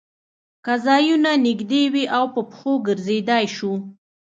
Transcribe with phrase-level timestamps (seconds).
[0.65, 3.73] که ځایونه نږدې وي او په پښو ګرځېدای شو.